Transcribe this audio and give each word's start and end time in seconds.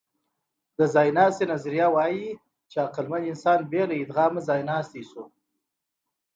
د 0.77 0.79
ځایناستي 0.93 1.45
نظریه 1.53 1.87
وايي، 1.95 2.27
چې 2.69 2.77
عقلمن 2.85 3.23
انسان 3.31 3.59
بې 3.71 3.83
له 3.89 3.95
ادغام 4.01 4.33
ځایناستی 4.47 5.03
شو. 5.09 5.23